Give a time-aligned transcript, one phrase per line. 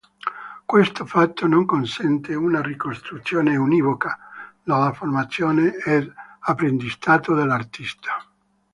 [0.65, 4.17] Questo fatto non consente una ricostruzione univoca
[4.63, 8.17] della formazione ed apprendistato dell'artista.